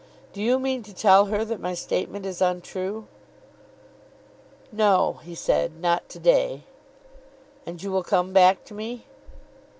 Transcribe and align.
"Do 0.33 0.41
you 0.41 0.57
mean 0.57 0.81
to 0.81 0.95
tell 0.95 1.25
her 1.27 1.45
that 1.45 1.59
my 1.59 1.75
statement 1.75 2.25
is 2.25 2.41
untrue?" 2.41 3.05
"No," 4.71 5.19
he 5.25 5.35
said; 5.35 5.79
"not 5.79 6.09
to 6.09 6.17
day." 6.17 6.63
"And 7.67 7.83
you 7.83 7.91
will 7.91 8.01
come 8.01 8.33
back 8.33 8.65
to 8.65 8.73
me?" 8.73 9.05